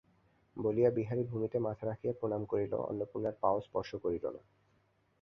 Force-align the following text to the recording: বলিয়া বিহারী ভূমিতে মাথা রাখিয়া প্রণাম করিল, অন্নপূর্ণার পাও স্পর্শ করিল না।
বলিয়া 0.57 0.89
বিহারী 0.89 1.23
ভূমিতে 1.23 1.57
মাথা 1.59 1.83
রাখিয়া 1.85 2.13
প্রণাম 2.13 2.41
করিল, 2.45 2.73
অন্নপূর্ণার 2.89 3.35
পাও 3.41 3.57
স্পর্শ 3.61 3.91
করিল 3.95 4.25
না। 4.27 4.41